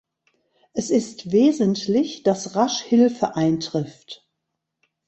Es 0.73 0.89
ist 0.89 1.31
wesentlich, 1.31 2.23
dass 2.23 2.55
rasch 2.55 2.79
Hilfe 2.81 3.35
eintrifft. 3.35 4.25